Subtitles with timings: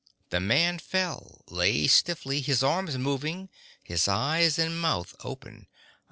[0.31, 3.49] The man fell, lay stiffly, his arms moving,
[3.83, 5.67] his eyes and mouth open.